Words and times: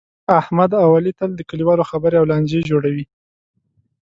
احمد 0.39 0.71
اوعلي 0.83 1.11
تل 1.19 1.29
د 1.35 1.41
کلیوالو 1.49 1.89
خبرې 1.91 2.15
او 2.21 2.29
لانجې 2.31 2.59
جوړوي. 2.69 3.05